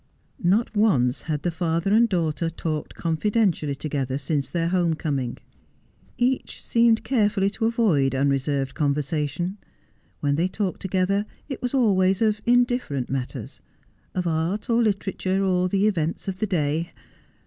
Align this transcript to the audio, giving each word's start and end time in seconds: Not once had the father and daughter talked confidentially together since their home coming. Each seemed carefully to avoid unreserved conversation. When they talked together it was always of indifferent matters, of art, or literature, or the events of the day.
Not 0.43 0.75
once 0.75 1.21
had 1.29 1.43
the 1.43 1.51
father 1.51 1.93
and 1.93 2.09
daughter 2.09 2.49
talked 2.49 2.95
confidentially 2.95 3.75
together 3.75 4.17
since 4.17 4.49
their 4.49 4.69
home 4.69 4.95
coming. 4.95 5.37
Each 6.17 6.63
seemed 6.63 7.03
carefully 7.03 7.51
to 7.51 7.65
avoid 7.67 8.15
unreserved 8.15 8.73
conversation. 8.73 9.59
When 10.19 10.37
they 10.37 10.47
talked 10.47 10.81
together 10.81 11.27
it 11.47 11.61
was 11.61 11.75
always 11.75 12.19
of 12.23 12.41
indifferent 12.47 13.11
matters, 13.11 13.61
of 14.15 14.25
art, 14.25 14.71
or 14.71 14.81
literature, 14.81 15.43
or 15.45 15.69
the 15.69 15.85
events 15.85 16.27
of 16.27 16.39
the 16.39 16.47
day. 16.47 16.91